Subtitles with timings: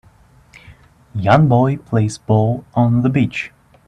[1.13, 3.51] Young boy plays ball on the beach.